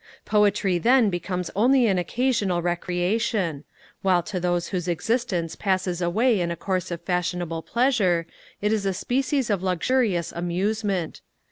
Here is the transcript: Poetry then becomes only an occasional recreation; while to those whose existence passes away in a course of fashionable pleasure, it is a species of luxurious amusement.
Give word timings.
Poetry 0.25 0.79
then 0.79 1.11
becomes 1.11 1.51
only 1.55 1.85
an 1.85 1.99
occasional 1.99 2.59
recreation; 2.63 3.63
while 4.01 4.23
to 4.23 4.39
those 4.39 4.69
whose 4.69 4.87
existence 4.87 5.55
passes 5.55 6.01
away 6.01 6.39
in 6.39 6.49
a 6.49 6.55
course 6.55 6.89
of 6.89 7.03
fashionable 7.03 7.61
pleasure, 7.61 8.25
it 8.63 8.73
is 8.73 8.87
a 8.87 8.95
species 8.95 9.51
of 9.51 9.61
luxurious 9.61 10.31
amusement. 10.31 11.21